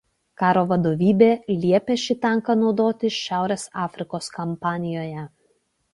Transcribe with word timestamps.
Karo 0.41 0.61
vadovybė 0.71 1.27
liepė 1.65 1.97
šį 2.05 2.17
tanką 2.25 2.57
naudoti 2.63 3.13
Šiaurės 3.19 3.67
Afrikos 3.87 4.35
kampanijoje. 4.39 5.29